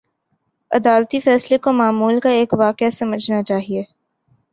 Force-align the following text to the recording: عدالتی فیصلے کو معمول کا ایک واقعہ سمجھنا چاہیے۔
عدالتی 0.71 1.19
فیصلے 1.19 1.57
کو 1.57 1.73
معمول 1.73 2.19
کا 2.19 2.29
ایک 2.29 2.53
واقعہ 2.53 2.89
سمجھنا 2.89 3.43
چاہیے۔ 3.43 3.83